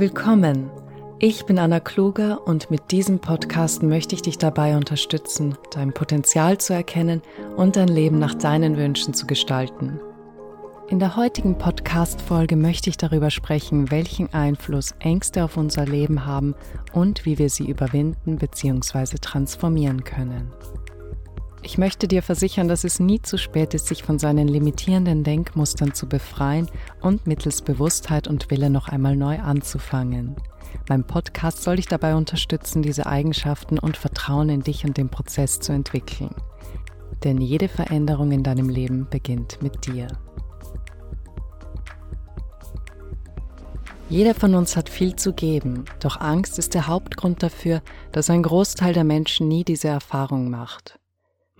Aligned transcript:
Willkommen. 0.00 0.70
Ich 1.18 1.44
bin 1.44 1.58
Anna 1.58 1.78
Kluger 1.78 2.46
und 2.46 2.70
mit 2.70 2.90
diesem 2.90 3.18
Podcast 3.18 3.82
möchte 3.82 4.14
ich 4.14 4.22
dich 4.22 4.38
dabei 4.38 4.74
unterstützen, 4.74 5.58
dein 5.72 5.92
Potenzial 5.92 6.56
zu 6.56 6.72
erkennen 6.72 7.20
und 7.54 7.76
dein 7.76 7.88
Leben 7.88 8.18
nach 8.18 8.32
deinen 8.32 8.78
Wünschen 8.78 9.12
zu 9.12 9.26
gestalten. 9.26 10.00
In 10.88 11.00
der 11.00 11.16
heutigen 11.16 11.58
Podcast-Folge 11.58 12.56
möchte 12.56 12.88
ich 12.88 12.96
darüber 12.96 13.28
sprechen, 13.28 13.90
welchen 13.90 14.32
Einfluss 14.32 14.94
Ängste 15.00 15.44
auf 15.44 15.58
unser 15.58 15.84
Leben 15.84 16.24
haben 16.24 16.54
und 16.94 17.26
wie 17.26 17.36
wir 17.36 17.50
sie 17.50 17.68
überwinden 17.68 18.36
bzw. 18.36 19.18
transformieren 19.20 20.02
können. 20.02 20.50
Ich 21.62 21.76
möchte 21.76 22.08
dir 22.08 22.22
versichern, 22.22 22.68
dass 22.68 22.84
es 22.84 23.00
nie 23.00 23.20
zu 23.20 23.36
spät 23.36 23.74
ist, 23.74 23.86
sich 23.86 24.02
von 24.02 24.18
seinen 24.18 24.48
limitierenden 24.48 25.24
Denkmustern 25.24 25.92
zu 25.92 26.08
befreien 26.08 26.68
und 27.02 27.26
mittels 27.26 27.60
Bewusstheit 27.62 28.28
und 28.28 28.50
Wille 28.50 28.70
noch 28.70 28.88
einmal 28.88 29.14
neu 29.14 29.38
anzufangen. 29.38 30.36
Mein 30.88 31.04
Podcast 31.04 31.62
soll 31.62 31.76
dich 31.76 31.86
dabei 31.86 32.14
unterstützen, 32.14 32.82
diese 32.82 33.06
Eigenschaften 33.06 33.78
und 33.78 33.96
Vertrauen 33.96 34.48
in 34.48 34.62
dich 34.62 34.84
und 34.84 34.96
den 34.96 35.10
Prozess 35.10 35.60
zu 35.60 35.72
entwickeln. 35.72 36.34
Denn 37.24 37.40
jede 37.40 37.68
Veränderung 37.68 38.32
in 38.32 38.42
deinem 38.42 38.70
Leben 38.70 39.06
beginnt 39.10 39.60
mit 39.62 39.86
dir. 39.86 40.08
Jeder 44.08 44.34
von 44.34 44.54
uns 44.54 44.76
hat 44.76 44.88
viel 44.88 45.14
zu 45.14 45.34
geben, 45.34 45.84
doch 46.00 46.20
Angst 46.20 46.58
ist 46.58 46.74
der 46.74 46.88
Hauptgrund 46.88 47.42
dafür, 47.42 47.82
dass 48.10 48.30
ein 48.30 48.42
Großteil 48.42 48.92
der 48.92 49.04
Menschen 49.04 49.46
nie 49.46 49.62
diese 49.62 49.88
Erfahrung 49.88 50.50
macht. 50.50 50.99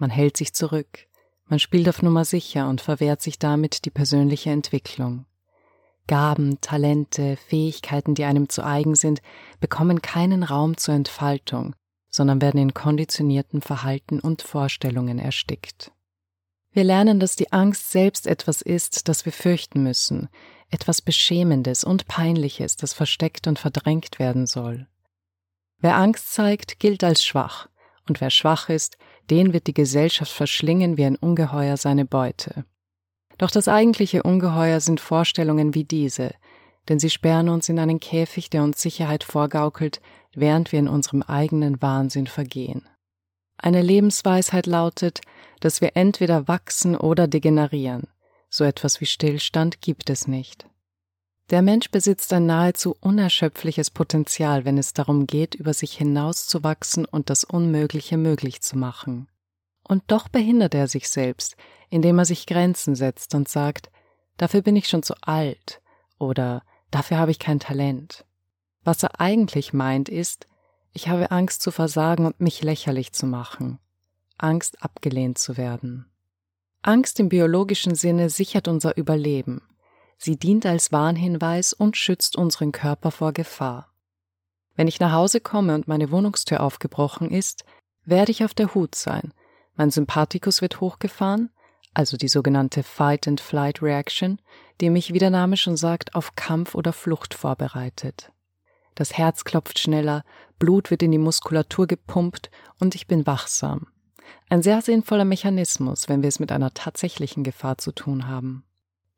Man 0.00 0.10
hält 0.10 0.38
sich 0.38 0.54
zurück, 0.54 1.06
man 1.44 1.58
spielt 1.58 1.88
auf 1.88 2.00
Nummer 2.00 2.24
sicher 2.24 2.68
und 2.68 2.80
verwehrt 2.80 3.20
sich 3.20 3.38
damit 3.38 3.84
die 3.84 3.90
persönliche 3.90 4.50
Entwicklung. 4.50 5.26
Gaben, 6.06 6.60
Talente, 6.62 7.36
Fähigkeiten, 7.36 8.14
die 8.14 8.24
einem 8.24 8.48
zu 8.48 8.64
eigen 8.64 8.94
sind, 8.94 9.20
bekommen 9.60 10.00
keinen 10.00 10.42
Raum 10.42 10.78
zur 10.78 10.94
Entfaltung, 10.94 11.76
sondern 12.08 12.40
werden 12.40 12.60
in 12.60 12.72
konditionierten 12.72 13.60
Verhalten 13.60 14.20
und 14.20 14.40
Vorstellungen 14.40 15.18
erstickt. 15.18 15.92
Wir 16.72 16.84
lernen, 16.84 17.20
dass 17.20 17.36
die 17.36 17.52
Angst 17.52 17.90
selbst 17.90 18.26
etwas 18.26 18.62
ist, 18.62 19.08
das 19.08 19.26
wir 19.26 19.32
fürchten 19.32 19.82
müssen, 19.82 20.28
etwas 20.70 21.02
Beschämendes 21.02 21.84
und 21.84 22.06
Peinliches, 22.06 22.76
das 22.76 22.94
versteckt 22.94 23.46
und 23.46 23.58
verdrängt 23.58 24.18
werden 24.18 24.46
soll. 24.46 24.86
Wer 25.78 25.96
Angst 25.96 26.32
zeigt, 26.32 26.78
gilt 26.78 27.04
als 27.04 27.22
schwach, 27.22 27.68
und 28.08 28.20
wer 28.20 28.30
schwach 28.30 28.68
ist, 28.68 28.96
den 29.30 29.52
wird 29.52 29.66
die 29.66 29.74
Gesellschaft 29.74 30.32
verschlingen 30.32 30.96
wie 30.96 31.04
ein 31.04 31.16
Ungeheuer 31.16 31.76
seine 31.76 32.04
Beute. 32.04 32.64
Doch 33.38 33.50
das 33.50 33.68
eigentliche 33.68 34.22
Ungeheuer 34.22 34.80
sind 34.80 35.00
Vorstellungen 35.00 35.74
wie 35.74 35.84
diese, 35.84 36.34
denn 36.88 36.98
sie 36.98 37.10
sperren 37.10 37.48
uns 37.48 37.68
in 37.68 37.78
einen 37.78 38.00
Käfig, 38.00 38.50
der 38.50 38.62
uns 38.62 38.82
Sicherheit 38.82 39.24
vorgaukelt, 39.24 40.00
während 40.34 40.72
wir 40.72 40.78
in 40.78 40.88
unserem 40.88 41.22
eigenen 41.22 41.80
Wahnsinn 41.80 42.26
vergehen. 42.26 42.88
Eine 43.56 43.82
Lebensweisheit 43.82 44.66
lautet, 44.66 45.20
dass 45.60 45.80
wir 45.80 45.96
entweder 45.96 46.48
wachsen 46.48 46.96
oder 46.96 47.28
degenerieren. 47.28 48.08
So 48.48 48.64
etwas 48.64 49.00
wie 49.00 49.06
Stillstand 49.06 49.80
gibt 49.80 50.10
es 50.10 50.26
nicht. 50.26 50.69
Der 51.50 51.62
Mensch 51.62 51.90
besitzt 51.90 52.32
ein 52.32 52.46
nahezu 52.46 52.96
unerschöpfliches 53.00 53.90
Potenzial, 53.90 54.64
wenn 54.64 54.78
es 54.78 54.92
darum 54.92 55.26
geht, 55.26 55.56
über 55.56 55.74
sich 55.74 55.96
hinauszuwachsen 55.96 57.04
und 57.04 57.28
das 57.28 57.42
Unmögliche 57.42 58.16
möglich 58.16 58.60
zu 58.60 58.78
machen. 58.78 59.26
Und 59.82 60.04
doch 60.06 60.28
behindert 60.28 60.76
er 60.76 60.86
sich 60.86 61.08
selbst, 61.08 61.56
indem 61.88 62.20
er 62.20 62.24
sich 62.24 62.46
Grenzen 62.46 62.94
setzt 62.94 63.34
und 63.34 63.48
sagt, 63.48 63.90
dafür 64.36 64.62
bin 64.62 64.76
ich 64.76 64.86
schon 64.86 65.02
zu 65.02 65.14
alt 65.22 65.82
oder 66.20 66.62
dafür 66.92 67.18
habe 67.18 67.32
ich 67.32 67.40
kein 67.40 67.58
Talent. 67.58 68.24
Was 68.84 69.02
er 69.02 69.20
eigentlich 69.20 69.72
meint 69.72 70.08
ist, 70.08 70.46
ich 70.92 71.08
habe 71.08 71.32
Angst 71.32 71.62
zu 71.62 71.72
versagen 71.72 72.26
und 72.26 72.40
mich 72.40 72.62
lächerlich 72.62 73.12
zu 73.12 73.26
machen, 73.26 73.80
Angst 74.38 74.84
abgelehnt 74.84 75.38
zu 75.38 75.56
werden. 75.56 76.06
Angst 76.82 77.18
im 77.18 77.28
biologischen 77.28 77.96
Sinne 77.96 78.30
sichert 78.30 78.68
unser 78.68 78.96
Überleben, 78.96 79.62
Sie 80.22 80.36
dient 80.36 80.66
als 80.66 80.92
Warnhinweis 80.92 81.72
und 81.72 81.96
schützt 81.96 82.36
unseren 82.36 82.72
Körper 82.72 83.10
vor 83.10 83.32
Gefahr. 83.32 83.88
Wenn 84.76 84.86
ich 84.86 85.00
nach 85.00 85.12
Hause 85.12 85.40
komme 85.40 85.74
und 85.74 85.88
meine 85.88 86.10
Wohnungstür 86.10 86.60
aufgebrochen 86.60 87.30
ist, 87.30 87.64
werde 88.04 88.30
ich 88.30 88.44
auf 88.44 88.52
der 88.52 88.74
Hut 88.74 88.94
sein. 88.94 89.32
Mein 89.76 89.90
Sympathikus 89.90 90.60
wird 90.60 90.82
hochgefahren, 90.82 91.48
also 91.94 92.18
die 92.18 92.28
sogenannte 92.28 92.82
Fight 92.82 93.26
and 93.26 93.40
Flight 93.40 93.80
Reaction, 93.80 94.42
die 94.82 94.90
mich, 94.90 95.14
wie 95.14 95.18
der 95.18 95.30
Name 95.30 95.56
schon 95.56 95.78
sagt, 95.78 96.14
auf 96.14 96.34
Kampf 96.36 96.74
oder 96.74 96.92
Flucht 96.92 97.32
vorbereitet. 97.32 98.30
Das 98.96 99.16
Herz 99.16 99.44
klopft 99.44 99.78
schneller, 99.78 100.22
Blut 100.58 100.90
wird 100.90 101.02
in 101.02 101.12
die 101.12 101.18
Muskulatur 101.18 101.86
gepumpt 101.86 102.50
und 102.78 102.94
ich 102.94 103.06
bin 103.06 103.26
wachsam. 103.26 103.86
Ein 104.50 104.62
sehr 104.62 104.82
sinnvoller 104.82 105.24
Mechanismus, 105.24 106.10
wenn 106.10 106.20
wir 106.20 106.28
es 106.28 106.40
mit 106.40 106.52
einer 106.52 106.74
tatsächlichen 106.74 107.42
Gefahr 107.42 107.78
zu 107.78 107.92
tun 107.92 108.28
haben. 108.28 108.64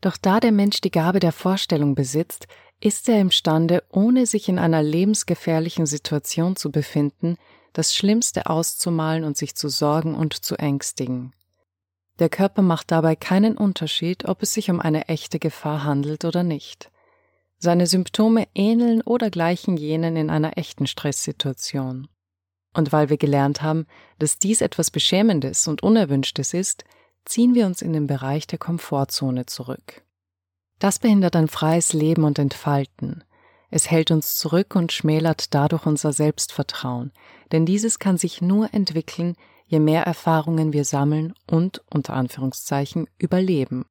Doch 0.03 0.17
da 0.19 0.41
der 0.41 0.53
Mensch 0.53 0.81
die 0.81 0.91
Gabe 0.91 1.21
der 1.21 1.33
Vorstellung 1.33 1.95
besitzt, 1.95 2.49
ist 2.81 3.09
er 3.09 3.21
imstande, 3.21 3.85
ohne 3.89 4.27
sich 4.27 4.49
in 4.49 4.59
einer 4.59 4.83
lebensgefährlichen 4.83 5.87
Situation 5.87 6.57
zu 6.57 6.71
befinden, 6.71 7.37
das 7.73 7.95
Schlimmste 7.95 8.47
auszumalen 8.47 9.25
und 9.25 9.37
sich 9.37 9.55
zu 9.55 9.69
sorgen 9.69 10.15
und 10.15 10.35
zu 10.35 10.57
ängstigen. 10.57 11.33
Der 12.19 12.29
Körper 12.29 12.63
macht 12.63 12.91
dabei 12.91 13.17
keinen 13.17 13.57
Unterschied, 13.57 14.29
ob 14.29 14.43
es 14.43 14.53
sich 14.53 14.71
um 14.71 14.81
eine 14.81 15.09
echte 15.09 15.39
Gefahr 15.39 15.85
handelt 15.85 16.25
oder 16.25 16.43
nicht. 16.43 16.91
Seine 17.59 17.87
Symptome 17.87 18.49
ähneln 18.55 19.03
oder 19.03 19.31
gleichen 19.31 19.77
jenen 19.77 20.17
in 20.17 20.31
einer 20.31 20.59
echten 20.59 20.89
Stresssituation. 20.89 22.09
Und 22.75 22.91
weil 22.91 23.09
wir 23.09 23.19
gelernt 23.19 23.63
haben, 23.63 23.87
dass 24.19 24.39
dies 24.39 24.63
etwas 24.63 24.91
Beschämendes 24.91 25.69
und 25.69 25.83
Unerwünschtes 25.83 26.55
ist, 26.55 26.85
ziehen 27.25 27.55
wir 27.55 27.67
uns 27.67 27.83
in 27.83 27.93
den 27.93 28.07
Bereich 28.07 28.47
der 28.47 28.59
Komfortzone 28.59 29.47
zurück. 29.47 30.05
Das 30.79 30.99
behindert 30.99 31.37
ein 31.37 31.49
freies 31.49 31.93
Leben 31.93 32.25
und 32.25 32.39
Entfalten. 32.39 33.25
Es 33.71 33.91
hält 33.91 34.11
uns 34.11 34.37
zurück 34.37 34.75
und 34.75 34.93
schmälert 34.93 35.55
dadurch 35.55 35.87
unser 35.87 36.13
Selbstvertrauen, 36.13 37.13
denn 37.53 37.65
dieses 37.65 37.99
kann 37.99 38.19
sich 38.19 38.43
nur 38.43 38.75
entwickeln, 38.75 39.37
je 39.65 39.79
mehr 39.79 40.03
Erfahrungen 40.03 40.73
wir 40.73 40.85
sammeln 40.85 41.35
und, 41.47 41.83
unter 41.89 42.15
Anführungszeichen, 42.15 43.09
überleben. 43.17 43.87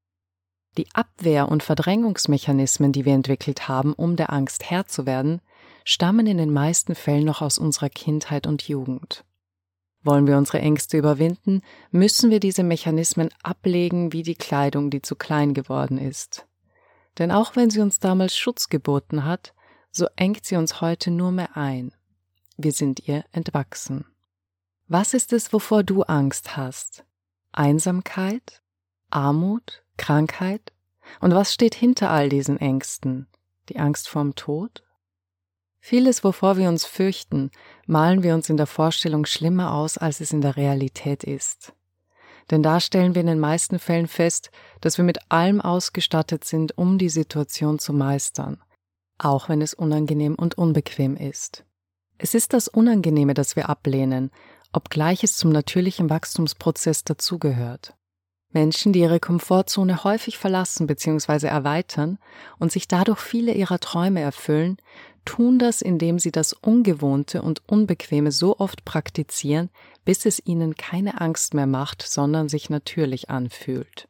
Die 0.78 0.88
Abwehr- 0.94 1.50
und 1.50 1.64
Verdrängungsmechanismen, 1.64 2.92
die 2.92 3.06
wir 3.06 3.14
entwickelt 3.14 3.68
haben, 3.68 3.94
um 3.94 4.16
der 4.16 4.32
Angst 4.32 4.70
Herr 4.70 4.86
zu 4.86 5.06
werden, 5.06 5.42
stammen 5.84 6.28
in 6.28 6.38
den 6.38 6.54
meisten 6.54 6.94
Fällen 6.94 7.26
noch 7.26 7.42
aus 7.42 7.58
unserer 7.58 7.90
Kindheit 7.90 8.48
und 8.48 8.68
Jugend. 8.68 9.26
Wollen 10.04 10.26
wir 10.26 10.38
unsere 10.38 10.60
Ängste 10.60 10.98
überwinden, 10.98 11.62
müssen 11.92 12.32
wir 12.32 12.40
diese 12.40 12.64
Mechanismen 12.64 13.30
ablegen 13.44 14.14
wie 14.14 14.24
die 14.24 14.36
Kleidung, 14.36 14.90
die 14.90 15.02
zu 15.02 15.16
klein 15.16 15.54
geworden 15.54 15.98
ist. 15.98 16.48
Denn 17.20 17.32
auch 17.32 17.56
wenn 17.56 17.70
sie 17.70 17.82
uns 17.82 18.00
damals 18.00 18.36
Schutz 18.36 18.70
geboten 18.70 19.26
hat, 19.26 19.54
so 19.92 20.08
engt 20.16 20.46
sie 20.46 20.56
uns 20.56 20.82
heute 20.82 21.12
nur 21.12 21.32
mehr 21.32 21.56
ein. 21.56 21.94
Wir 22.58 22.72
sind 22.72 23.08
ihr 23.08 23.26
entwachsen. 23.32 24.06
Was 24.88 25.14
ist 25.14 25.34
es, 25.34 25.54
wovor 25.54 25.84
du 25.84 26.04
Angst 26.04 26.58
hast? 26.58 27.06
Einsamkeit? 27.52 28.62
Armut? 29.10 29.84
Krankheit? 29.98 30.74
Und 31.20 31.34
was 31.34 31.54
steht 31.54 31.76
hinter 31.76 32.10
all 32.10 32.30
diesen 32.30 32.58
Ängsten? 32.58 33.28
Die 33.70 33.80
Angst 33.80 34.08
vorm 34.08 34.36
Tod? 34.36 34.84
Vieles, 35.84 36.24
wovor 36.24 36.58
wir 36.58 36.70
uns 36.70 36.86
fürchten, 36.86 37.50
malen 37.88 38.22
wir 38.22 38.36
uns 38.36 38.50
in 38.50 38.56
der 38.56 38.68
Vorstellung 38.68 39.26
schlimmer 39.26 39.74
aus, 39.74 39.98
als 39.98 40.22
es 40.22 40.32
in 40.32 40.42
der 40.42 40.56
Realität 40.56 41.24
ist. 41.24 41.74
Denn 42.52 42.62
da 42.62 42.80
stellen 42.80 43.16
wir 43.16 43.22
in 43.22 43.28
den 43.28 43.40
meisten 43.40 43.80
Fällen 43.80 44.08
fest, 44.08 44.52
dass 44.80 44.98
wir 44.98 45.04
mit 45.04 45.32
allem 45.32 45.60
ausgestattet 45.60 46.44
sind, 46.44 46.78
um 46.78 47.00
die 47.00 47.10
Situation 47.10 47.80
zu 47.80 47.94
meistern, 47.94 48.62
auch 49.18 49.50
wenn 49.50 49.62
es 49.62 49.74
unangenehm 49.74 50.36
und 50.36 50.56
unbequem 50.56 51.18
ist. 51.18 51.66
Es 52.20 52.36
ist 52.36 52.54
das 52.54 52.68
Unangenehme, 52.68 53.34
das 53.34 53.56
wir 53.56 53.68
ablehnen, 53.68 54.30
obgleich 54.74 55.24
es 55.24 55.36
zum 55.36 55.52
natürlichen 55.52 56.12
Wachstumsprozess 56.12 57.04
dazugehört. 57.04 57.96
Menschen, 58.54 58.92
die 58.92 59.00
ihre 59.00 59.20
Komfortzone 59.20 60.04
häufig 60.04 60.38
verlassen 60.38 60.86
bzw. 60.86 61.48
erweitern 61.48 62.20
und 62.60 62.72
sich 62.72 62.88
dadurch 62.88 63.20
viele 63.20 63.54
ihrer 63.54 63.80
Träume 63.80 64.20
erfüllen, 64.20 64.78
tun 65.26 65.60
das, 65.60 65.82
indem 65.82 66.20
sie 66.20 66.32
das 66.32 66.54
Ungewohnte 66.54 67.42
und 67.42 67.62
Unbequeme 67.68 68.32
so 68.32 68.58
oft 68.60 68.86
praktizieren, 68.86 69.70
bis 70.06 70.26
es 70.26 70.42
ihnen 70.46 70.76
keine 70.76 71.22
Angst 71.22 71.54
mehr 71.54 71.68
macht, 71.68 72.02
sondern 72.02 72.50
sich 72.50 72.70
natürlich 72.70 73.30
anfühlt. 73.30 74.08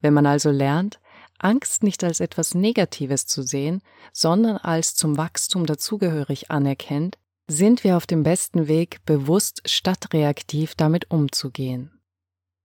Wenn 0.00 0.14
man 0.14 0.26
also 0.26 0.50
lernt, 0.50 1.00
Angst 1.38 1.82
nicht 1.82 2.04
als 2.04 2.20
etwas 2.20 2.54
Negatives 2.54 3.26
zu 3.26 3.42
sehen, 3.42 3.82
sondern 4.12 4.56
als 4.56 4.94
zum 4.94 5.16
Wachstum 5.16 5.66
dazugehörig 5.66 6.50
anerkennt, 6.50 7.18
sind 7.46 7.82
wir 7.82 7.96
auf 7.96 8.06
dem 8.06 8.22
besten 8.22 8.68
Weg, 8.68 9.04
bewusst 9.06 9.62
statt 9.66 10.12
reaktiv 10.12 10.74
damit 10.74 11.10
umzugehen. 11.10 11.90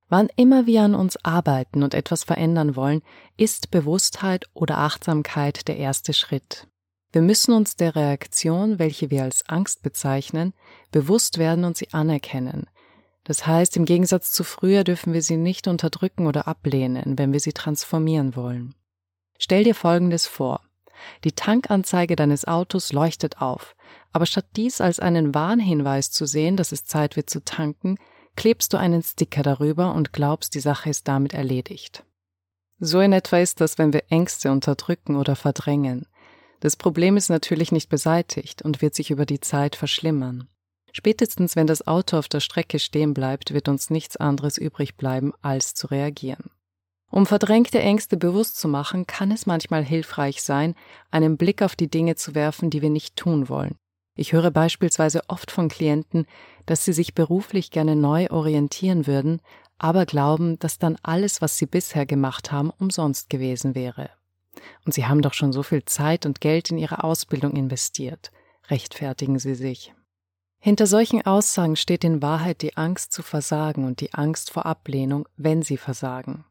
Wann 0.07 0.29
immer 0.35 0.67
wir 0.67 0.83
an 0.83 0.93
uns 0.93 1.17
arbeiten 1.25 1.81
und 1.81 1.95
etwas 1.95 2.23
verändern 2.23 2.75
wollen, 2.75 3.01
ist 3.37 3.71
Bewusstheit 3.71 4.45
oder 4.53 4.77
Achtsamkeit 4.77 5.67
der 5.67 5.77
erste 5.77 6.13
Schritt. 6.13 6.67
Wir 7.15 7.21
müssen 7.21 7.53
uns 7.53 7.77
der 7.77 7.95
Reaktion, 7.95 8.77
welche 8.77 9.09
wir 9.09 9.23
als 9.23 9.47
Angst 9.47 9.83
bezeichnen, 9.83 10.53
bewusst 10.91 11.37
werden 11.37 11.63
und 11.63 11.77
sie 11.77 11.93
anerkennen. 11.93 12.67
Das 13.23 13.47
heißt, 13.47 13.77
im 13.77 13.85
Gegensatz 13.85 14.33
zu 14.33 14.43
früher 14.43 14.83
dürfen 14.83 15.13
wir 15.13 15.21
sie 15.21 15.37
nicht 15.37 15.69
unterdrücken 15.69 16.27
oder 16.27 16.45
ablehnen, 16.45 17.17
wenn 17.17 17.31
wir 17.31 17.39
sie 17.39 17.53
transformieren 17.53 18.35
wollen. 18.35 18.75
Stell 19.37 19.63
dir 19.63 19.75
Folgendes 19.75 20.27
vor. 20.27 20.59
Die 21.23 21.31
Tankanzeige 21.31 22.17
deines 22.17 22.43
Autos 22.43 22.91
leuchtet 22.91 23.41
auf, 23.41 23.77
aber 24.11 24.25
statt 24.25 24.47
dies 24.57 24.81
als 24.81 24.99
einen 24.99 25.33
Warnhinweis 25.33 26.11
zu 26.11 26.25
sehen, 26.25 26.57
dass 26.57 26.73
es 26.73 26.83
Zeit 26.83 27.15
wird 27.15 27.29
zu 27.29 27.45
tanken, 27.45 27.97
klebst 28.35 28.73
du 28.73 28.77
einen 28.77 29.03
Sticker 29.03 29.41
darüber 29.41 29.93
und 29.93 30.11
glaubst, 30.11 30.53
die 30.53 30.59
Sache 30.59 30.89
ist 30.89 31.07
damit 31.07 31.33
erledigt. 31.33 32.03
So 32.79 32.99
in 32.99 33.13
etwa 33.13 33.37
ist 33.37 33.61
das, 33.61 33.77
wenn 33.77 33.93
wir 33.93 34.03
Ängste 34.09 34.51
unterdrücken 34.51 35.15
oder 35.15 35.37
verdrängen. 35.37 36.07
Das 36.59 36.75
Problem 36.75 37.17
ist 37.17 37.29
natürlich 37.29 37.71
nicht 37.71 37.89
beseitigt 37.89 38.61
und 38.61 38.81
wird 38.81 38.95
sich 38.95 39.11
über 39.11 39.25
die 39.25 39.39
Zeit 39.39 39.75
verschlimmern. 39.75 40.47
Spätestens 40.91 41.55
wenn 41.55 41.67
das 41.67 41.85
Auto 41.87 42.17
auf 42.17 42.29
der 42.29 42.39
Strecke 42.39 42.79
stehen 42.79 43.13
bleibt, 43.13 43.53
wird 43.53 43.67
uns 43.67 43.89
nichts 43.89 44.15
anderes 44.15 44.57
übrig 44.57 44.95
bleiben, 44.95 45.33
als 45.41 45.73
zu 45.73 45.87
reagieren. 45.87 46.51
Um 47.11 47.25
verdrängte 47.25 47.79
Ängste 47.79 48.17
bewusst 48.17 48.57
zu 48.57 48.67
machen, 48.67 49.05
kann 49.05 49.31
es 49.31 49.45
manchmal 49.45 49.83
hilfreich 49.83 50.41
sein, 50.41 50.75
einen 51.11 51.37
Blick 51.37 51.61
auf 51.61 51.75
die 51.75 51.89
Dinge 51.89 52.15
zu 52.15 52.33
werfen, 52.33 52.69
die 52.69 52.81
wir 52.81 52.89
nicht 52.89 53.15
tun 53.15 53.49
wollen. 53.49 53.75
Ich 54.17 54.31
höre 54.31 54.51
beispielsweise 54.51 55.21
oft 55.27 55.51
von 55.51 55.67
Klienten, 55.67 56.25
dass 56.65 56.85
sie 56.85 56.93
sich 56.93 57.13
beruflich 57.13 57.71
gerne 57.71 57.95
neu 57.95 58.29
orientieren 58.29 59.07
würden, 59.07 59.41
aber 59.77 60.05
glauben, 60.05 60.57
dass 60.59 60.79
dann 60.79 60.97
alles, 61.03 61.41
was 61.41 61.57
sie 61.57 61.65
bisher 61.65 62.05
gemacht 62.05 62.51
haben, 62.51 62.69
umsonst 62.69 63.29
gewesen 63.29 63.75
wäre. 63.75 64.09
Und 64.85 64.93
sie 64.93 65.05
haben 65.05 65.21
doch 65.21 65.33
schon 65.33 65.51
so 65.51 65.63
viel 65.63 65.85
Zeit 65.85 66.25
und 66.25 66.41
Geld 66.41 66.71
in 66.71 66.77
ihre 66.77 67.03
Ausbildung 67.03 67.55
investiert. 67.55 68.31
Rechtfertigen 68.69 69.39
sie 69.39 69.55
sich. 69.55 69.93
Hinter 70.59 70.87
solchen 70.87 71.25
Aussagen 71.25 71.75
steht 71.75 72.03
in 72.03 72.21
Wahrheit 72.21 72.61
die 72.61 72.75
Angst 72.75 73.13
zu 73.13 73.21
versagen 73.21 73.85
und 73.85 74.01
die 74.01 74.13
Angst 74.13 74.51
vor 74.51 74.65
Ablehnung, 74.65 75.27
wenn 75.37 75.61
sie 75.61 75.77
versagen. 75.77 76.45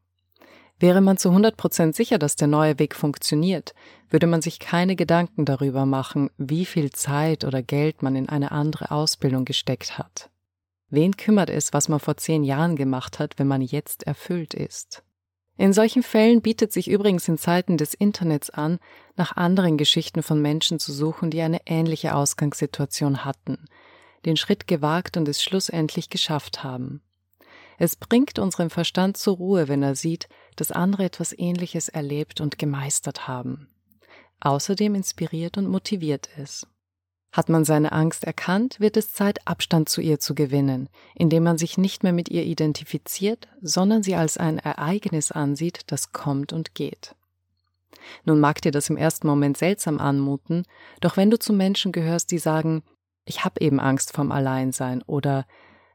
Wäre 0.79 0.99
man 0.99 1.17
zu 1.17 1.29
100 1.29 1.55
Prozent 1.55 1.95
sicher, 1.95 2.17
dass 2.17 2.35
der 2.35 2.47
neue 2.47 2.79
Weg 2.79 2.95
funktioniert, 2.95 3.73
würde 4.09 4.27
man 4.27 4.41
sich 4.41 4.59
keine 4.59 4.95
Gedanken 4.95 5.45
darüber 5.45 5.85
machen, 5.85 6.29
wie 6.37 6.65
viel 6.65 6.91
Zeit 6.91 7.45
oder 7.45 7.61
Geld 7.61 8.01
man 8.01 8.15
in 8.15 8.27
eine 8.27 8.51
andere 8.51 8.91
Ausbildung 8.91 9.45
gesteckt 9.45 9.97
hat. 9.97 10.29
Wen 10.89 11.15
kümmert 11.15 11.49
es, 11.49 11.73
was 11.73 11.87
man 11.87 11.99
vor 11.99 12.17
zehn 12.17 12.43
Jahren 12.43 12.75
gemacht 12.75 13.19
hat, 13.19 13.39
wenn 13.39 13.47
man 13.47 13.61
jetzt 13.61 14.03
erfüllt 14.03 14.53
ist? 14.53 15.03
In 15.57 15.71
solchen 15.71 16.03
Fällen 16.03 16.41
bietet 16.41 16.73
sich 16.73 16.89
übrigens 16.89 17.27
in 17.27 17.37
Zeiten 17.37 17.77
des 17.77 17.93
Internets 17.93 18.49
an, 18.49 18.79
nach 19.15 19.37
anderen 19.37 19.77
Geschichten 19.77 20.21
von 20.21 20.41
Menschen 20.41 20.79
zu 20.79 20.91
suchen, 20.91 21.31
die 21.31 21.41
eine 21.41 21.61
ähnliche 21.65 22.15
Ausgangssituation 22.15 23.23
hatten, 23.23 23.65
den 24.25 24.35
Schritt 24.35 24.67
gewagt 24.67 25.15
und 25.15 25.27
es 25.29 25.41
schlussendlich 25.41 26.09
geschafft 26.09 26.63
haben. 26.63 27.01
Es 27.77 27.95
bringt 27.95 28.39
unseren 28.39 28.69
Verstand 28.69 29.17
zur 29.17 29.37
Ruhe, 29.37 29.67
wenn 29.67 29.83
er 29.83 29.95
sieht, 29.95 30.27
dass 30.55 30.71
andere 30.71 31.05
etwas 31.05 31.37
Ähnliches 31.37 31.89
erlebt 31.89 32.41
und 32.41 32.57
gemeistert 32.57 33.27
haben. 33.27 33.69
Außerdem 34.41 34.95
inspiriert 34.95 35.57
und 35.57 35.67
motiviert 35.67 36.29
es. 36.37 36.67
Hat 37.35 37.49
man 37.49 37.65
seine 37.65 37.91
Angst 37.91 38.23
erkannt, 38.23 38.79
wird 38.79 38.95
es 38.95 39.11
Zeit, 39.11 39.45
Abstand 39.45 39.89
zu 39.89 39.99
ihr 39.99 40.21
zu 40.21 40.35
gewinnen, 40.35 40.87
indem 41.15 41.43
man 41.43 41.57
sich 41.57 41.77
nicht 41.77 42.01
mehr 42.01 42.13
mit 42.13 42.29
ihr 42.29 42.45
identifiziert, 42.45 43.49
sondern 43.61 44.03
sie 44.03 44.15
als 44.15 44.37
ein 44.37 44.57
Ereignis 44.57 45.33
ansieht, 45.33 45.81
das 45.87 46.13
kommt 46.13 46.53
und 46.53 46.75
geht. 46.75 47.13
Nun 48.23 48.39
mag 48.39 48.61
dir 48.61 48.71
das 48.71 48.89
im 48.89 48.95
ersten 48.95 49.27
Moment 49.27 49.57
seltsam 49.57 49.99
anmuten, 49.99 50.63
doch 51.01 51.17
wenn 51.17 51.29
du 51.29 51.37
zu 51.37 51.51
Menschen 51.51 51.91
gehörst, 51.91 52.31
die 52.31 52.37
sagen, 52.37 52.83
ich 53.25 53.43
habe 53.43 53.59
eben 53.59 53.81
Angst 53.81 54.13
vom 54.13 54.31
Alleinsein 54.31 55.01
oder 55.01 55.45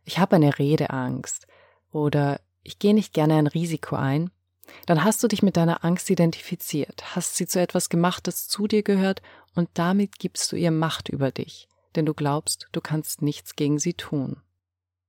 ich 0.05 0.19
habe 0.19 0.37
eine 0.37 0.59
Redeangst 0.59 1.47
oder 1.91 2.39
ich 2.63 2.79
gehe 2.79 2.93
nicht 2.93 3.15
gerne 3.15 3.37
ein 3.37 3.47
Risiko 3.47 3.97
ein, 3.97 4.31
dann 4.87 5.05
hast 5.05 5.23
du 5.23 5.29
dich 5.29 5.43
mit 5.43 5.57
deiner 5.57 5.85
Angst 5.85 6.11
identifiziert, 6.11 7.17
hast 7.17 7.37
sie 7.37 7.47
zu 7.47 7.61
etwas 7.61 7.89
gemacht, 7.89 8.27
das 8.27 8.49
zu 8.49 8.67
dir 8.67 8.83
gehört, 8.83 9.23
und 9.55 9.69
damit 9.75 10.19
gibst 10.19 10.53
du 10.53 10.57
ihr 10.57 10.71
Macht 10.71 11.09
über 11.09 11.31
dich, 11.31 11.69
denn 11.97 12.07
du 12.07 12.15
glaubst, 12.15 12.69
du 12.73 12.81
kannst 12.81 13.23
nichts 13.23 13.57
gegen 13.57 13.79
sie 13.79 13.95
tun. 13.95 14.37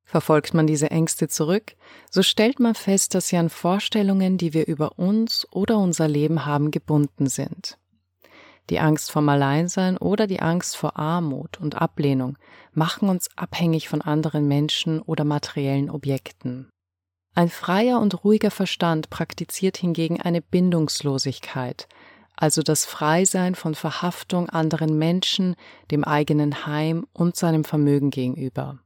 Verfolgt 0.04 0.54
man 0.54 0.68
diese 0.68 0.92
Ängste 0.92 1.28
zurück, 1.28 1.76
so 2.10 2.22
stellt 2.22 2.60
man 2.60 2.76
fest, 2.76 3.16
dass 3.16 3.30
sie 3.30 3.38
an 3.38 3.50
Vorstellungen, 3.50 4.38
die 4.38 4.54
wir 4.54 4.68
über 4.68 5.00
uns 5.00 5.48
oder 5.52 5.78
unser 5.78 6.08
Leben 6.08 6.46
haben, 6.46 6.72
gebunden 6.72 7.28
sind. 7.28 7.78
Die 8.70 8.80
Angst 8.80 9.12
vom 9.12 9.28
Alleinsein 9.30 9.98
oder 9.98 10.28
die 10.28 10.42
Angst 10.42 10.78
vor 10.78 10.98
Armut 10.98 11.60
und 11.60 11.76
Ablehnung 11.76 12.38
machen 12.74 13.10
uns 13.10 13.30
abhängig 13.38 13.90
von 13.90 14.02
anderen 14.02 14.48
Menschen 14.48 15.02
oder 15.02 15.24
materiellen 15.24 15.90
Objekten. 15.90 16.71
Ein 17.34 17.50
freier 17.50 18.00
und 18.00 18.24
ruhiger 18.24 18.52
Verstand 18.52 19.10
praktiziert 19.10 19.78
hingegen 19.78 20.22
eine 20.22 20.42
Bindungslosigkeit, 20.42 21.88
also 22.36 22.62
das 22.62 22.86
Freisein 22.86 23.56
von 23.56 23.76
Verhaftung 23.76 24.50
anderen 24.50 24.98
Menschen, 24.98 25.56
dem 25.92 26.04
eigenen 26.04 26.66
Heim 26.66 27.08
und 27.14 27.36
seinem 27.36 27.64
Vermögen 27.64 28.10
gegenüber. 28.10 28.80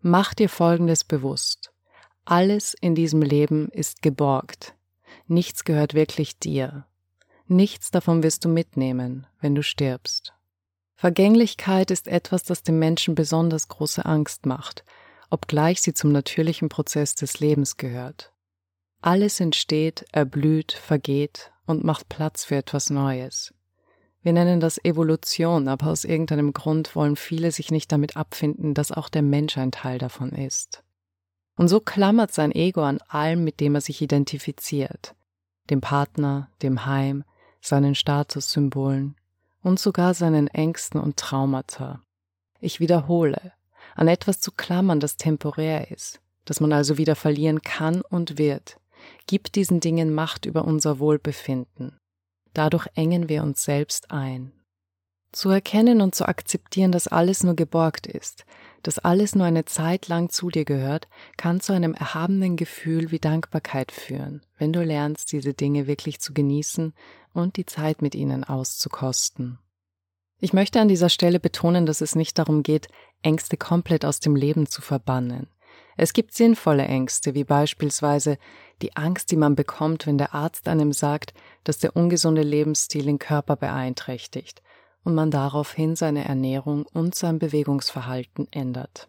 Mach 0.00 0.34
dir 0.34 0.48
Folgendes 0.48 1.04
bewusst. 1.04 1.72
Alles 2.24 2.74
in 2.74 2.94
diesem 2.94 3.22
Leben 3.22 3.68
ist 3.68 4.02
geborgt. 4.02 4.74
Nichts 5.26 5.64
gehört 5.64 5.94
wirklich 5.94 6.38
dir. 6.38 6.86
Nichts 7.46 7.90
davon 7.90 8.22
wirst 8.22 8.44
du 8.44 8.48
mitnehmen, 8.48 9.26
wenn 9.40 9.54
du 9.54 9.62
stirbst. 9.62 10.34
Vergänglichkeit 10.96 11.90
ist 11.90 12.08
etwas, 12.08 12.42
das 12.42 12.62
dem 12.62 12.78
Menschen 12.78 13.14
besonders 13.14 13.68
große 13.68 14.04
Angst 14.04 14.46
macht, 14.46 14.84
obgleich 15.30 15.80
sie 15.80 15.94
zum 15.94 16.12
natürlichen 16.12 16.68
Prozess 16.68 17.14
des 17.14 17.40
Lebens 17.40 17.76
gehört. 17.76 18.32
Alles 19.00 19.40
entsteht, 19.40 20.04
erblüht, 20.12 20.72
vergeht 20.72 21.52
und 21.66 21.84
macht 21.84 22.08
Platz 22.08 22.44
für 22.44 22.56
etwas 22.56 22.90
Neues. 22.90 23.54
Wir 24.22 24.32
nennen 24.32 24.58
das 24.58 24.84
Evolution, 24.84 25.68
aber 25.68 25.86
aus 25.86 26.04
irgendeinem 26.04 26.52
Grund 26.52 26.96
wollen 26.96 27.14
viele 27.14 27.52
sich 27.52 27.70
nicht 27.70 27.92
damit 27.92 28.16
abfinden, 28.16 28.74
dass 28.74 28.90
auch 28.90 29.08
der 29.08 29.22
Mensch 29.22 29.56
ein 29.56 29.70
Teil 29.70 29.98
davon 29.98 30.30
ist. 30.30 30.82
Und 31.56 31.68
so 31.68 31.80
klammert 31.80 32.32
sein 32.32 32.52
Ego 32.52 32.82
an 32.82 32.98
allem, 33.08 33.44
mit 33.44 33.60
dem 33.60 33.76
er 33.76 33.80
sich 33.80 34.02
identifiziert, 34.02 35.14
dem 35.70 35.80
Partner, 35.80 36.50
dem 36.62 36.86
Heim, 36.86 37.24
seinen 37.60 37.94
Statussymbolen 37.94 39.16
und 39.62 39.78
sogar 39.78 40.14
seinen 40.14 40.48
Ängsten 40.48 41.00
und 41.00 41.16
Traumata. 41.16 42.02
Ich 42.60 42.80
wiederhole, 42.80 43.52
an 43.96 44.08
etwas 44.08 44.40
zu 44.40 44.52
klammern, 44.52 45.00
das 45.00 45.16
temporär 45.16 45.90
ist, 45.90 46.20
das 46.44 46.60
man 46.60 46.72
also 46.72 46.98
wieder 46.98 47.16
verlieren 47.16 47.62
kann 47.62 48.02
und 48.02 48.38
wird, 48.38 48.78
gibt 49.26 49.56
diesen 49.56 49.80
Dingen 49.80 50.14
Macht 50.14 50.46
über 50.46 50.64
unser 50.64 50.98
Wohlbefinden. 50.98 51.98
Dadurch 52.52 52.86
engen 52.94 53.28
wir 53.28 53.42
uns 53.42 53.64
selbst 53.64 54.10
ein. 54.10 54.52
Zu 55.32 55.50
erkennen 55.50 56.00
und 56.00 56.14
zu 56.14 56.26
akzeptieren, 56.26 56.92
dass 56.92 57.08
alles 57.08 57.42
nur 57.42 57.54
geborgt 57.54 58.06
ist, 58.06 58.46
dass 58.82 58.98
alles 58.98 59.34
nur 59.34 59.44
eine 59.44 59.64
Zeit 59.64 60.08
lang 60.08 60.30
zu 60.30 60.48
dir 60.50 60.64
gehört, 60.64 61.08
kann 61.36 61.60
zu 61.60 61.72
einem 61.72 61.92
erhabenen 61.92 62.56
Gefühl 62.56 63.10
wie 63.10 63.18
Dankbarkeit 63.18 63.92
führen, 63.92 64.42
wenn 64.56 64.72
du 64.72 64.82
lernst, 64.82 65.32
diese 65.32 65.52
Dinge 65.52 65.86
wirklich 65.86 66.20
zu 66.20 66.32
genießen 66.32 66.94
und 67.34 67.56
die 67.56 67.66
Zeit 67.66 68.00
mit 68.00 68.14
ihnen 68.14 68.44
auszukosten. 68.44 69.58
Ich 70.38 70.52
möchte 70.52 70.80
an 70.80 70.88
dieser 70.88 71.08
Stelle 71.08 71.40
betonen, 71.40 71.86
dass 71.86 72.00
es 72.00 72.14
nicht 72.14 72.38
darum 72.38 72.62
geht, 72.62 72.88
Ängste 73.22 73.56
komplett 73.56 74.04
aus 74.04 74.20
dem 74.20 74.36
Leben 74.36 74.66
zu 74.66 74.82
verbannen. 74.82 75.48
Es 75.96 76.12
gibt 76.12 76.34
sinnvolle 76.34 76.84
Ängste, 76.84 77.34
wie 77.34 77.44
beispielsweise 77.44 78.36
die 78.82 78.96
Angst, 78.96 79.30
die 79.30 79.36
man 79.36 79.56
bekommt, 79.56 80.06
wenn 80.06 80.18
der 80.18 80.34
Arzt 80.34 80.68
einem 80.68 80.92
sagt, 80.92 81.32
dass 81.64 81.78
der 81.78 81.96
ungesunde 81.96 82.42
Lebensstil 82.42 83.04
den 83.04 83.18
Körper 83.18 83.56
beeinträchtigt 83.56 84.62
und 85.04 85.14
man 85.14 85.30
daraufhin 85.30 85.96
seine 85.96 86.26
Ernährung 86.26 86.84
und 86.92 87.14
sein 87.14 87.38
Bewegungsverhalten 87.38 88.46
ändert. 88.50 89.08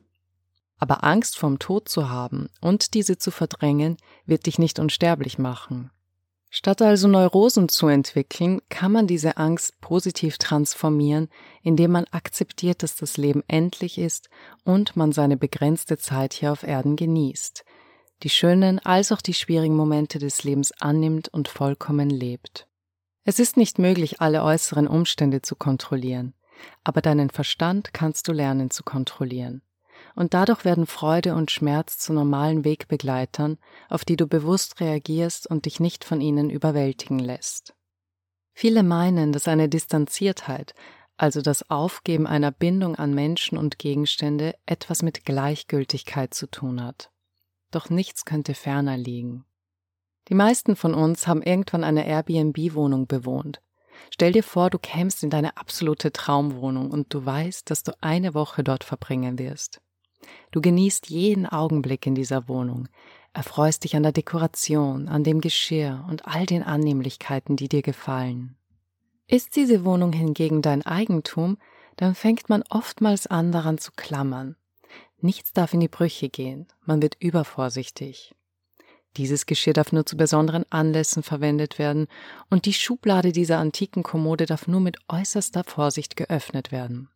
Aber 0.80 1.04
Angst 1.04 1.38
vom 1.38 1.60
Tod 1.60 1.90
zu 1.90 2.10
haben 2.10 2.50
und 2.62 2.94
diese 2.94 3.18
zu 3.18 3.32
verdrängen, 3.32 3.98
wird 4.26 4.46
dich 4.46 4.60
nicht 4.60 4.80
unsterblich 4.80 5.38
machen. 5.38 5.92
Statt 6.50 6.82
also 6.82 7.08
Neurosen 7.08 7.68
zu 7.68 7.88
entwickeln, 7.88 8.62
kann 8.70 8.92
man 8.92 9.06
diese 9.06 9.38
Angst 9.38 9.80
positiv 9.82 10.38
transformieren, 10.38 11.28
indem 11.62 11.92
man 11.92 12.06
akzeptiert, 12.12 12.84
dass 12.84 12.96
das 12.96 13.18
Leben 13.18 13.44
endlich 13.48 13.98
ist 13.98 14.30
und 14.64 14.96
man 14.96 15.12
seine 15.12 15.36
begrenzte 15.36 15.98
Zeit 15.98 16.34
hier 16.34 16.54
auf 16.54 16.64
Erden 16.64 16.96
genießt, 16.96 17.66
die 18.24 18.30
schönen 18.30 18.80
als 18.80 19.12
auch 19.12 19.22
die 19.22 19.34
schwierigen 19.34 19.76
Momente 19.76 20.20
des 20.20 20.44
Lebens 20.44 20.72
annimmt 20.80 21.28
und 21.28 21.50
vollkommen 21.50 22.10
lebt. 22.10 22.68
Es 23.26 23.40
ist 23.40 23.58
nicht 23.58 23.78
möglich, 23.78 24.22
alle 24.22 24.42
äußeren 24.42 24.88
Umstände 24.88 25.42
zu 25.42 25.58
kontrollieren, 25.58 26.34
aber 26.86 27.02
deinen 27.02 27.30
Verstand 27.30 27.94
kannst 27.94 28.30
du 28.30 28.32
lernen 28.32 28.72
zu 28.72 28.84
kontrollieren 28.84 29.62
und 30.16 30.34
dadurch 30.34 30.66
werden 30.66 30.86
Freude 30.86 31.36
und 31.36 31.52
Schmerz 31.52 31.98
zu 31.98 32.14
normalen 32.14 32.64
Wegbegleitern, 32.64 33.58
auf 33.90 34.06
die 34.06 34.16
du 34.16 34.28
bewusst 34.28 34.80
reagierst 34.80 35.48
und 35.48 35.66
dich 35.66 35.80
nicht 35.80 36.04
von 36.04 36.22
ihnen 36.22 36.50
überwältigen 36.50 37.20
lässt. 37.20 37.76
Viele 38.54 38.84
meinen, 38.84 39.32
dass 39.32 39.48
eine 39.48 39.70
Distanziertheit, 39.70 40.74
also 41.18 41.42
das 41.42 41.70
Aufgeben 41.70 42.26
einer 42.26 42.52
Bindung 42.52 42.96
an 42.96 43.14
Menschen 43.14 43.58
und 43.58 43.80
Gegenstände, 43.80 44.56
etwas 44.66 45.04
mit 45.04 45.26
Gleichgültigkeit 45.26 46.34
zu 46.34 46.48
tun 46.48 46.84
hat. 46.84 47.12
Doch 47.72 47.90
nichts 47.90 48.26
könnte 48.26 48.54
ferner 48.54 48.98
liegen. 48.98 49.46
Die 50.30 50.36
meisten 50.36 50.76
von 50.76 50.94
uns 50.94 51.28
haben 51.28 51.42
irgendwann 51.42 51.84
eine 51.84 52.06
Airbnb-Wohnung 52.08 53.08
bewohnt. 53.08 53.62
Stell 54.12 54.32
dir 54.32 54.44
vor, 54.44 54.70
du 54.70 54.78
kämst 54.78 55.24
in 55.24 55.30
deine 55.30 55.58
absolute 55.58 56.12
Traumwohnung 56.12 56.92
und 56.92 57.14
du 57.14 57.26
weißt, 57.26 57.70
dass 57.70 57.84
du 57.84 57.92
eine 58.02 58.34
Woche 58.34 58.64
dort 58.64 58.84
verbringen 58.84 59.40
wirst. 59.40 59.82
Du 60.52 60.62
genießt 60.62 61.10
jeden 61.10 61.46
Augenblick 61.46 62.06
in 62.06 62.16
dieser 62.16 62.48
Wohnung, 62.48 62.88
erfreust 63.34 63.84
dich 63.84 63.96
an 63.96 64.04
der 64.04 64.12
Dekoration, 64.12 65.08
an 65.08 65.24
dem 65.24 65.42
Geschirr 65.42 66.06
und 66.10 66.28
all 66.28 66.46
den 66.46 66.64
Annehmlichkeiten, 66.64 67.56
die 67.56 67.70
dir 67.70 67.82
gefallen. 67.82 68.56
Ist 69.28 69.56
diese 69.56 69.84
Wohnung 69.84 70.14
hingegen 70.14 70.62
dein 70.62 70.86
Eigentum, 70.86 71.58
dann 71.98 72.16
fängt 72.16 72.50
man 72.50 72.64
oftmals 72.70 73.28
an 73.28 73.52
daran 73.52 73.78
zu 73.78 73.92
klammern. 73.96 74.56
Nichts 75.20 75.52
darf 75.52 75.74
in 75.74 75.80
die 75.80 75.88
Brüche 75.88 76.30
gehen, 76.30 76.68
man 76.86 77.02
wird 77.02 77.18
übervorsichtig. 77.20 78.34
Dieses 79.18 79.48
Geschirr 79.48 79.74
darf 79.74 79.92
nur 79.92 80.06
zu 80.06 80.16
besonderen 80.16 80.64
Anlässen 80.70 81.24
verwendet 81.24 81.80
werden 81.80 82.08
und 82.52 82.66
die 82.66 82.74
Schublade 82.74 83.32
dieser 83.32 83.58
antiken 83.58 84.04
Kommode 84.04 84.46
darf 84.46 84.68
nur 84.68 84.80
mit 84.80 84.98
äußerster 85.08 85.64
Vorsicht 85.64 86.16
geöffnet 86.16 86.72
werden. 86.72 87.10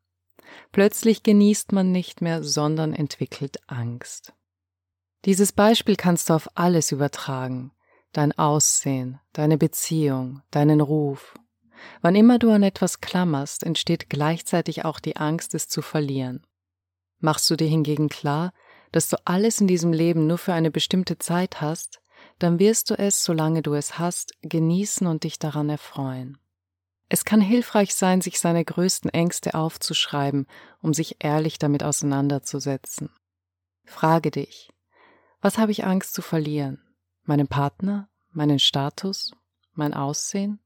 Plötzlich 0.71 1.23
genießt 1.23 1.71
man 1.71 1.91
nicht 1.91 2.21
mehr, 2.21 2.43
sondern 2.43 2.93
entwickelt 2.93 3.59
Angst. 3.67 4.33
Dieses 5.25 5.51
Beispiel 5.51 5.95
kannst 5.95 6.29
du 6.29 6.33
auf 6.33 6.49
alles 6.55 6.91
übertragen. 6.91 7.71
Dein 8.11 8.31
Aussehen, 8.37 9.19
deine 9.33 9.57
Beziehung, 9.57 10.41
deinen 10.51 10.81
Ruf. 10.81 11.35
Wann 12.01 12.15
immer 12.15 12.39
du 12.39 12.51
an 12.51 12.63
etwas 12.63 13.01
klammerst, 13.01 13.63
entsteht 13.63 14.09
gleichzeitig 14.09 14.85
auch 14.85 14.99
die 14.99 15.17
Angst, 15.17 15.55
es 15.55 15.67
zu 15.67 15.81
verlieren. 15.81 16.45
Machst 17.19 17.49
du 17.49 17.55
dir 17.55 17.67
hingegen 17.67 18.09
klar, 18.09 18.51
dass 18.91 19.09
du 19.09 19.17
alles 19.25 19.61
in 19.61 19.67
diesem 19.67 19.93
Leben 19.93 20.27
nur 20.27 20.37
für 20.37 20.53
eine 20.53 20.71
bestimmte 20.71 21.17
Zeit 21.17 21.61
hast, 21.61 22.01
dann 22.39 22.59
wirst 22.59 22.89
du 22.89 22.95
es, 22.95 23.23
solange 23.23 23.61
du 23.61 23.73
es 23.73 23.99
hast, 23.99 24.33
genießen 24.41 25.07
und 25.07 25.23
dich 25.23 25.39
daran 25.39 25.69
erfreuen. 25.69 26.37
Es 27.13 27.25
kann 27.25 27.41
hilfreich 27.41 27.93
sein, 27.93 28.21
sich 28.21 28.39
seine 28.39 28.63
größten 28.63 29.11
Ängste 29.11 29.53
aufzuschreiben, 29.53 30.47
um 30.81 30.93
sich 30.93 31.17
ehrlich 31.19 31.59
damit 31.59 31.83
auseinanderzusetzen. 31.83 33.09
Frage 33.83 34.31
dich, 34.31 34.69
was 35.41 35.57
habe 35.57 35.73
ich 35.73 35.83
Angst 35.83 36.13
zu 36.13 36.21
verlieren? 36.21 36.81
Meinen 37.23 37.49
Partner? 37.49 38.07
Meinen 38.31 38.59
Status? 38.59 39.33
Mein 39.73 39.93
Aussehen? 39.93 40.61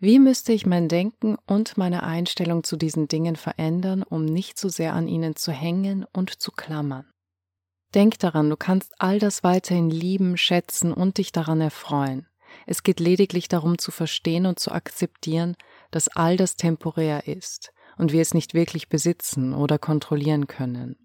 Wie 0.00 0.18
müsste 0.18 0.52
ich 0.52 0.66
mein 0.66 0.88
Denken 0.88 1.36
und 1.46 1.78
meine 1.78 2.02
Einstellung 2.02 2.64
zu 2.64 2.76
diesen 2.76 3.06
Dingen 3.06 3.36
verändern, 3.36 4.02
um 4.02 4.24
nicht 4.24 4.58
zu 4.58 4.68
sehr 4.68 4.92
an 4.92 5.06
ihnen 5.06 5.36
zu 5.36 5.52
hängen 5.52 6.04
und 6.12 6.42
zu 6.42 6.50
klammern? 6.50 7.08
Denk 7.94 8.18
daran, 8.18 8.50
du 8.50 8.56
kannst 8.56 8.92
all 8.98 9.20
das 9.20 9.44
weiterhin 9.44 9.88
lieben, 9.88 10.36
schätzen 10.36 10.92
und 10.92 11.18
dich 11.18 11.30
daran 11.30 11.60
erfreuen. 11.60 12.26
Es 12.66 12.82
geht 12.82 13.00
lediglich 13.00 13.48
darum 13.48 13.78
zu 13.78 13.90
verstehen 13.90 14.46
und 14.46 14.58
zu 14.58 14.72
akzeptieren, 14.72 15.56
dass 15.90 16.08
all 16.08 16.36
das 16.36 16.56
temporär 16.56 17.26
ist 17.26 17.72
und 17.96 18.12
wir 18.12 18.22
es 18.22 18.34
nicht 18.34 18.54
wirklich 18.54 18.88
besitzen 18.88 19.54
oder 19.54 19.78
kontrollieren 19.78 20.46
können. 20.46 20.96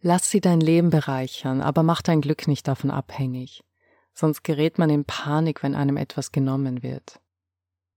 Lass 0.00 0.30
sie 0.30 0.40
dein 0.40 0.60
Leben 0.60 0.90
bereichern, 0.90 1.60
aber 1.60 1.82
mach 1.82 2.02
dein 2.02 2.20
Glück 2.20 2.48
nicht 2.48 2.68
davon 2.68 2.90
abhängig, 2.90 3.64
sonst 4.12 4.42
gerät 4.44 4.78
man 4.78 4.90
in 4.90 5.04
Panik, 5.04 5.62
wenn 5.62 5.74
einem 5.74 5.96
etwas 5.96 6.32
genommen 6.32 6.82
wird. 6.82 7.20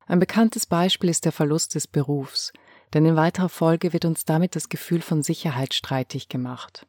Ein 0.06 0.20
bekanntes 0.20 0.66
Beispiel 0.66 1.10
ist 1.10 1.26
der 1.26 1.32
Verlust 1.32 1.76
des 1.76 1.88
Berufs, 1.88 2.52
denn 2.94 3.06
in 3.06 3.16
weiterer 3.16 3.50
Folge 3.50 3.94
wird 3.94 4.06
uns 4.06 4.26
damit 4.26 4.56
das 4.56 4.70
Gefühl 4.70 5.02
von 5.02 5.22
Sicherheit 5.22 5.74
streitig 5.74 6.30
gemacht. 6.30 6.88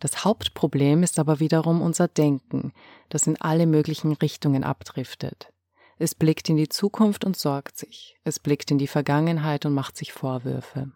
Das 0.00 0.24
Hauptproblem 0.24 1.02
ist 1.02 1.18
aber 1.18 1.40
wiederum 1.40 1.82
unser 1.82 2.08
Denken, 2.08 2.72
das 3.08 3.26
in 3.26 3.40
alle 3.40 3.66
möglichen 3.66 4.12
Richtungen 4.12 4.64
abdriftet. 4.64 5.52
Es 5.98 6.14
blickt 6.14 6.48
in 6.48 6.56
die 6.56 6.68
Zukunft 6.68 7.24
und 7.24 7.36
sorgt 7.36 7.76
sich, 7.76 8.16
es 8.24 8.38
blickt 8.38 8.70
in 8.70 8.78
die 8.78 8.86
Vergangenheit 8.86 9.66
und 9.66 9.74
macht 9.74 9.96
sich 9.96 10.12
Vorwürfe. 10.12 10.92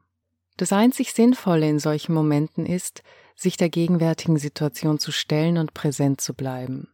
Das 0.57 0.73
einzig 0.73 1.13
Sinnvolle 1.13 1.69
in 1.69 1.79
solchen 1.79 2.15
Momenten 2.15 2.67
ist, 2.67 3.03
sich 3.35 3.57
der 3.57 3.69
gegenwärtigen 3.69 4.39
Situation 4.39 4.99
zu 4.99 5.11
stellen 5.11 5.59
und 5.59 5.75
präsent 5.75 6.21
zu 6.21 6.35
bleiben. 6.35 6.89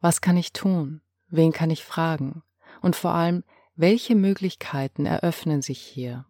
Was 0.00 0.20
kann 0.20 0.36
ich 0.36 0.52
tun? 0.52 1.02
Wen 1.28 1.52
kann 1.52 1.70
ich 1.70 1.84
fragen? 1.84 2.42
Und 2.80 2.96
vor 2.96 3.12
allem, 3.12 3.44
welche 3.76 4.14
Möglichkeiten 4.14 5.06
eröffnen 5.06 5.62
sich 5.62 5.80
hier? 5.80 6.24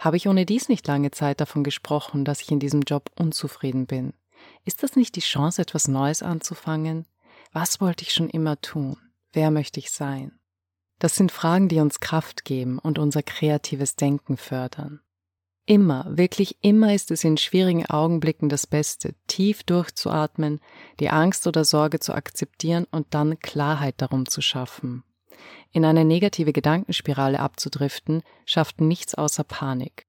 Habe 0.00 0.16
ich 0.16 0.26
ohne 0.26 0.46
dies 0.46 0.70
nicht 0.70 0.86
lange 0.86 1.10
Zeit 1.10 1.42
davon 1.42 1.62
gesprochen, 1.62 2.24
dass 2.24 2.40
ich 2.40 2.50
in 2.50 2.58
diesem 2.58 2.80
Job 2.80 3.10
unzufrieden 3.18 3.86
bin? 3.86 4.14
Ist 4.64 4.82
das 4.82 4.96
nicht 4.96 5.14
die 5.14 5.20
Chance, 5.20 5.60
etwas 5.60 5.88
Neues 5.88 6.22
anzufangen? 6.22 7.06
Was 7.52 7.82
wollte 7.82 8.04
ich 8.04 8.14
schon 8.14 8.30
immer 8.30 8.58
tun? 8.62 8.96
Wer 9.34 9.50
möchte 9.50 9.78
ich 9.78 9.90
sein? 9.90 10.40
Das 10.98 11.16
sind 11.16 11.30
Fragen, 11.30 11.68
die 11.68 11.80
uns 11.80 12.00
Kraft 12.00 12.46
geben 12.46 12.78
und 12.78 12.98
unser 12.98 13.22
kreatives 13.22 13.94
Denken 13.94 14.38
fördern. 14.38 15.00
Immer, 15.66 16.06
wirklich 16.08 16.56
immer 16.62 16.94
ist 16.94 17.10
es 17.10 17.22
in 17.22 17.36
schwierigen 17.36 17.84
Augenblicken 17.84 18.48
das 18.48 18.66
Beste, 18.66 19.14
tief 19.26 19.64
durchzuatmen, 19.64 20.60
die 20.98 21.10
Angst 21.10 21.46
oder 21.46 21.66
Sorge 21.66 22.00
zu 22.00 22.14
akzeptieren 22.14 22.86
und 22.90 23.12
dann 23.12 23.38
Klarheit 23.38 23.96
darum 23.98 24.26
zu 24.26 24.40
schaffen. 24.40 25.04
In 25.72 25.84
eine 25.84 26.04
negative 26.04 26.52
Gedankenspirale 26.52 27.40
abzudriften, 27.40 28.22
schafft 28.44 28.80
nichts 28.80 29.14
außer 29.14 29.44
Panik. 29.44 30.06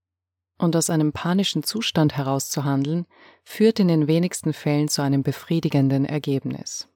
Und 0.57 0.75
aus 0.75 0.89
einem 0.89 1.11
panischen 1.11 1.63
Zustand 1.63 2.17
herauszuhandeln, 2.17 3.05
führt 3.43 3.79
in 3.79 3.87
den 3.87 4.07
wenigsten 4.07 4.53
Fällen 4.53 4.87
zu 4.87 5.01
einem 5.01 5.23
befriedigenden 5.23 6.05
Ergebnis. 6.05 6.87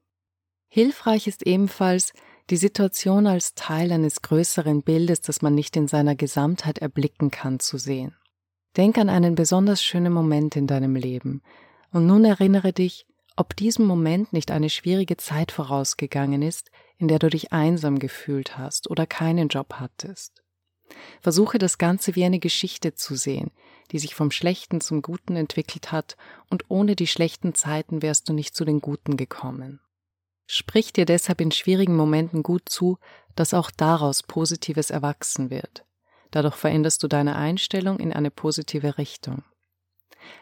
Hilfreich 0.68 1.28
ist 1.28 1.46
ebenfalls, 1.48 2.14
die 2.50 2.58
Situation 2.58 3.26
als 3.26 3.56
Teil 3.56 3.92
eines 3.92 4.22
größeren 4.22 4.84
Bildes, 4.84 5.22
das 5.22 5.42
man 5.42 5.56
nicht 5.56 5.76
in 5.76 5.88
seiner 5.88 6.16
Gesamtheit 6.16 6.78
erblicken 6.78 7.32
kann, 7.32 7.60
zu 7.60 7.78
sehen. 7.78 8.16
Denk 8.78 8.98
an 8.98 9.10
einen 9.10 9.36
besonders 9.36 9.82
schönen 9.82 10.14
Moment 10.14 10.56
in 10.56 10.68
deinem 10.68 10.96
Leben 10.96 11.42
und 11.92 12.06
nun 12.06 12.26
erinnere 12.26 12.74
dich, 12.74 13.08
ob 13.38 13.56
diesem 13.56 13.86
Moment 13.86 14.34
nicht 14.34 14.52
eine 14.52 14.70
schwierige 14.70 15.18
Zeit 15.18 15.52
vorausgegangen 15.52 16.42
ist, 16.42 16.72
in 16.98 17.08
der 17.08 17.20
du 17.20 17.30
dich 17.30 17.52
einsam 17.52 18.00
gefühlt 18.00 18.58
hast 18.58 18.90
oder 18.90 19.06
keinen 19.06 19.48
Job 19.48 19.76
hattest. 19.80 20.44
Versuche 21.22 21.58
das 21.58 21.78
Ganze 21.78 22.16
wie 22.16 22.26
eine 22.26 22.40
Geschichte 22.40 22.94
zu 22.94 23.16
sehen, 23.16 23.52
die 23.92 24.00
sich 24.00 24.16
vom 24.16 24.32
Schlechten 24.32 24.82
zum 24.82 25.02
Guten 25.02 25.36
entwickelt 25.36 25.92
hat, 25.92 26.16
und 26.50 26.66
ohne 26.70 26.96
die 26.96 27.08
schlechten 27.08 27.56
Zeiten 27.56 28.02
wärst 28.02 28.30
du 28.30 28.34
nicht 28.34 28.56
zu 28.56 28.66
den 28.66 28.82
Guten 28.82 29.18
gekommen. 29.18 29.80
Sprich 30.48 30.94
dir 30.94 31.06
deshalb 31.06 31.42
in 31.42 31.52
schwierigen 31.52 31.96
Momenten 31.96 32.44
gut 32.44 32.70
zu, 32.70 33.00
dass 33.36 33.54
auch 33.54 33.72
daraus 33.72 34.22
Positives 34.22 34.92
erwachsen 34.92 35.50
wird. 35.50 35.86
Dadurch 36.32 36.56
veränderst 36.56 37.02
du 37.02 37.08
deine 37.08 37.36
Einstellung 37.36 38.00
in 38.00 38.14
eine 38.14 38.30
positive 38.30 38.98
Richtung. 38.98 39.44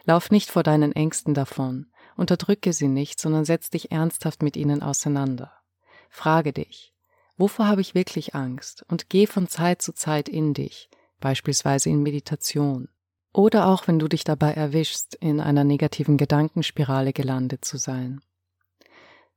Lauf 0.04 0.30
nicht 0.30 0.50
vor 0.50 0.62
deinen 0.62 0.92
Ängsten 0.92 1.34
davon, 1.34 1.90
unterdrücke 2.16 2.72
sie 2.72 2.88
nicht, 2.88 3.20
sondern 3.20 3.44
setz 3.44 3.70
dich 3.70 3.92
ernsthaft 3.92 4.42
mit 4.42 4.56
ihnen 4.56 4.82
auseinander. 4.82 5.52
Frage 6.14 6.52
dich, 6.52 6.94
wovor 7.36 7.66
habe 7.66 7.80
ich 7.80 7.96
wirklich 7.96 8.36
Angst? 8.36 8.84
Und 8.88 9.10
geh 9.10 9.26
von 9.26 9.48
Zeit 9.48 9.82
zu 9.82 9.92
Zeit 9.92 10.28
in 10.28 10.54
dich, 10.54 10.88
beispielsweise 11.18 11.90
in 11.90 12.04
Meditation. 12.04 12.88
Oder 13.32 13.66
auch 13.66 13.88
wenn 13.88 13.98
du 13.98 14.06
dich 14.06 14.22
dabei 14.22 14.52
erwischst, 14.52 15.16
in 15.16 15.40
einer 15.40 15.64
negativen 15.64 16.16
Gedankenspirale 16.16 17.12
gelandet 17.12 17.64
zu 17.64 17.78
sein. 17.78 18.20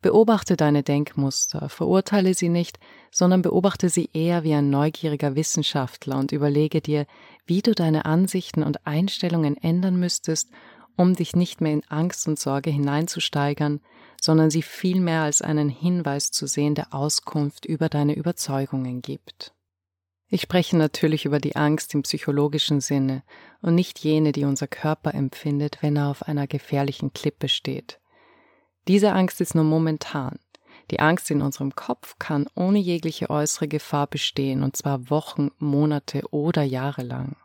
Beobachte 0.04 0.56
deine 0.56 0.84
Denkmuster, 0.84 1.68
verurteile 1.68 2.36
sie 2.36 2.50
nicht, 2.50 2.80
sondern 3.10 3.42
beobachte 3.42 3.90
sie 3.90 4.12
eher 4.14 4.44
wie 4.44 4.54
ein 4.54 4.70
neugieriger 4.70 5.36
Wissenschaftler 5.36 6.20
und 6.20 6.32
überlege 6.32 6.80
dir, 6.80 7.08
wie 7.48 7.64
du 7.64 7.74
deine 7.74 8.06
Ansichten 8.06 8.62
und 8.62 8.86
Einstellungen 8.86 9.58
ändern 9.58 10.00
müsstest, 10.00 10.52
um 10.96 11.16
dich 11.16 11.36
nicht 11.36 11.60
mehr 11.60 11.74
in 11.74 11.84
Angst 11.90 12.28
und 12.28 12.38
Sorge 12.38 12.70
hineinzusteigern, 12.70 13.82
sondern 14.28 14.50
sie 14.50 14.62
vielmehr 14.62 15.22
als 15.22 15.42
einen 15.42 15.70
Hinweis 15.70 16.32
zu 16.32 16.48
sehen, 16.48 16.76
der 16.76 16.94
Auskunft 16.94 17.64
über 17.64 17.88
deine 17.88 18.14
Überzeugungen 18.14 19.02
gibt. 19.02 19.54
Ich 20.28 20.42
spreche 20.42 20.76
natürlich 20.76 21.24
über 21.24 21.40
die 21.40 21.56
Angst 21.56 21.94
im 21.94 22.02
psychologischen 22.02 22.82
Sinne 22.82 23.24
und 23.62 23.74
nicht 23.74 24.00
jene, 24.00 24.34
die 24.34 24.44
unser 24.44 24.68
Körper 24.68 25.14
empfindet, 25.14 25.78
wenn 25.80 25.96
er 25.96 26.10
auf 26.10 26.24
einer 26.24 26.46
gefährlichen 26.46 27.14
Klippe 27.14 27.48
steht. 27.48 28.02
Diese 28.90 29.14
Angst 29.14 29.40
ist 29.40 29.56
nur 29.56 29.64
momentan. 29.64 30.38
Die 30.92 31.00
Angst 31.00 31.32
in 31.32 31.42
unserem 31.42 31.74
Kopf 31.74 32.20
kann 32.20 32.48
ohne 32.54 32.80
jegliche 32.80 33.30
äußere 33.30 33.70
Gefahr 33.70 34.08
bestehen, 34.08 34.62
und 34.62 34.76
zwar 34.76 35.10
Wochen, 35.10 35.52
Monate 35.58 36.24
oder 36.32 36.64
Jahre 36.64 37.04
lang. 37.04 37.38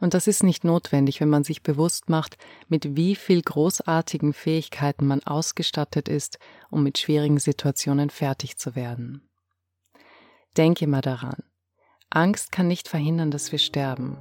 Und 0.00 0.14
das 0.14 0.26
ist 0.26 0.42
nicht 0.42 0.64
notwendig, 0.64 1.20
wenn 1.20 1.28
man 1.28 1.44
sich 1.44 1.62
bewusst 1.62 2.08
macht, 2.08 2.36
mit 2.68 2.96
wie 2.96 3.16
viel 3.16 3.42
großartigen 3.42 4.32
Fähigkeiten 4.32 5.06
man 5.06 5.22
ausgestattet 5.24 6.08
ist, 6.08 6.38
um 6.70 6.82
mit 6.82 6.98
schwierigen 6.98 7.38
Situationen 7.38 8.10
fertig 8.10 8.58
zu 8.58 8.76
werden. 8.76 9.28
Denke 10.56 10.86
mal 10.86 11.00
daran, 11.00 11.42
Angst 12.10 12.52
kann 12.52 12.68
nicht 12.68 12.88
verhindern, 12.88 13.30
dass 13.30 13.52
wir 13.52 13.58
sterben, 13.58 14.16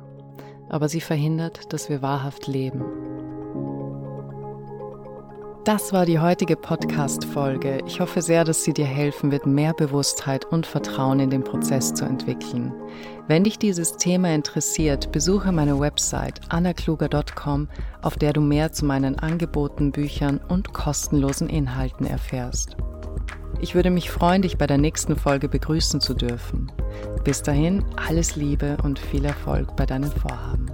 aber 0.70 0.90
sie 0.90 1.02
verhindert, 1.02 1.72
dass 1.72 1.90
wir 1.90 2.02
wahrhaft 2.02 2.48
leben. 2.48 2.84
Das 5.68 5.92
war 5.92 6.06
die 6.06 6.20
heutige 6.20 6.56
Podcast-Folge. 6.56 7.82
Ich 7.88 8.00
hoffe 8.00 8.22
sehr, 8.22 8.46
dass 8.46 8.64
sie 8.64 8.72
dir 8.72 8.86
helfen 8.86 9.32
wird, 9.32 9.46
mehr 9.46 9.74
Bewusstheit 9.74 10.46
und 10.46 10.66
Vertrauen 10.66 11.20
in 11.20 11.30
den 11.30 11.44
Prozess 11.44 11.94
zu 11.94 12.06
entwickeln. 12.06 12.74
Wenn 13.28 13.44
dich 13.44 13.60
dieses 13.60 13.98
Thema 13.98 14.34
interessiert, 14.34 15.12
besuche 15.12 15.52
meine 15.52 15.78
Website 15.78 16.40
annakluger.com, 16.48 17.68
auf 18.02 18.16
der 18.16 18.32
du 18.32 18.40
mehr 18.40 18.72
zu 18.72 18.86
meinen 18.86 19.20
Angeboten, 19.20 19.92
Büchern 19.92 20.40
und 20.48 20.72
kostenlosen 20.72 21.50
Inhalten 21.50 22.06
erfährst. 22.06 22.78
Ich 23.60 23.76
würde 23.76 23.90
mich 23.90 24.12
freuen, 24.12 24.44
dich 24.44 24.58
bei 24.58 24.66
der 24.66 24.78
nächsten 24.78 25.18
Folge 25.18 25.50
begrüßen 25.50 26.00
zu 26.00 26.14
dürfen. 26.14 26.72
Bis 27.26 27.42
dahin, 27.42 27.84
alles 27.98 28.38
Liebe 28.38 28.78
und 28.84 28.98
viel 28.98 29.26
Erfolg 29.26 29.76
bei 29.76 29.86
deinen 29.86 30.12
Vorhaben. 30.12 30.67